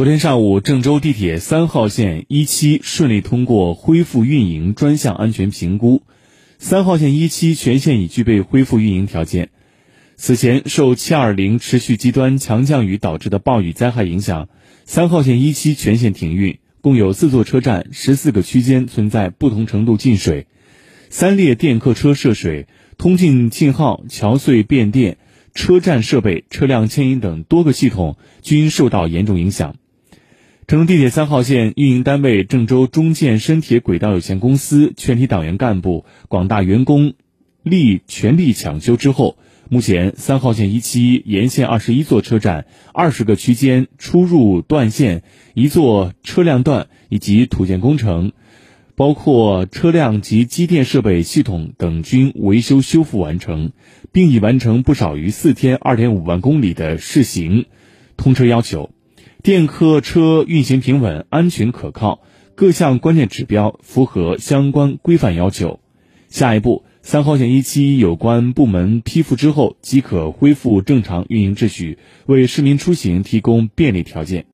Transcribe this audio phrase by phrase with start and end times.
[0.00, 6.04] 昨天上午，郑州地铁三号线一期顺利通过恢复运营专项安全评估，
[6.58, 9.50] 三号线一期全线已具备恢复运营条件。
[10.16, 14.48] 此前受7.20持续极端强降雨导致的暴雨灾害影响，
[14.86, 20.46] 三号线一期全线停运，共有四座车站、十四个区间存在不同程度进水，
[21.10, 25.18] 三列电客车涉水，通信信号、桥隧变电、
[25.52, 29.76] 车站设备、车辆牵引等多个系统均受到严重影响。
[30.70, 37.14] 郑州地铁三号线运营单位郑州中建深铁轨道有限公司全体党员干部、广大员工
[37.64, 39.36] 力全力抢修之后，
[39.68, 45.24] 目前三号线一期沿线二十一座车站、二十个区间出入段线、
[45.54, 48.30] 一座车辆段以及土建工程，
[48.94, 53.72] 包括车辆及机电设备系统等均维修修复完成，
[54.12, 57.66] 并已完成不少于四天二点五万公里的试行
[58.16, 58.90] 通车要求。
[59.42, 62.20] 电客车运行平稳、安全可靠，
[62.54, 65.80] 各项关键指标符合相关规范要求。
[66.28, 74.44] 下一步，三号线一期有关部门批复之后，即可恢复正常运营秩序，为市民出行提供便利条件。